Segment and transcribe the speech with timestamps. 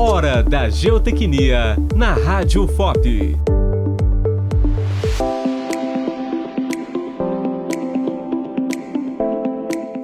[0.00, 3.36] Hora da Geotecnia na Rádio FOP.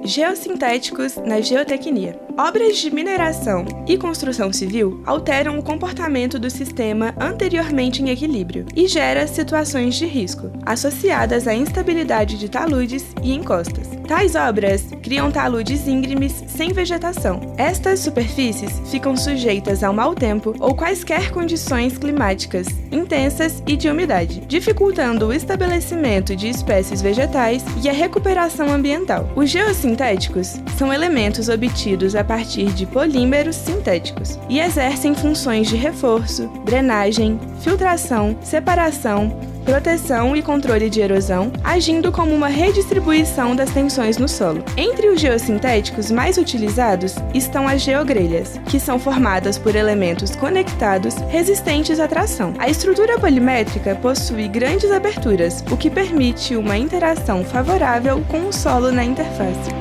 [0.03, 2.19] Geossintéticos na geotecnia.
[2.37, 8.89] Obras de mineração e construção civil alteram o comportamento do sistema anteriormente em equilíbrio e
[8.89, 13.94] gera situações de risco, associadas à instabilidade de taludes e encostas.
[14.07, 17.41] Tais obras criam taludes íngremes sem vegetação.
[17.57, 24.41] Estas superfícies ficam sujeitas ao mau tempo ou quaisquer condições climáticas intensas e de umidade,
[24.41, 29.27] dificultando o estabelecimento de espécies vegetais e a recuperação ambiental.
[29.35, 36.47] Os geossintéticos são elementos obtidos a partir de polímeros sintéticos e exercem funções de reforço,
[36.63, 44.29] drenagem, filtração, separação, proteção e controle de erosão, agindo como uma redistribuição das tensões no
[44.29, 44.63] solo.
[44.77, 51.99] Entre os geossintéticos mais utilizados estão as geogrelhas, que são formadas por elementos conectados resistentes
[51.99, 52.53] à tração.
[52.59, 58.91] A estrutura polimétrica possui grandes aberturas, o que permite uma interação favorável com o solo
[58.91, 59.71] na interface.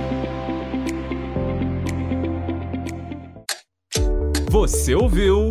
[4.48, 5.50] Você ouviu